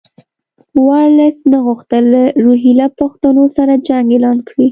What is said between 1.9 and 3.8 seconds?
له روهیله پښتنو سره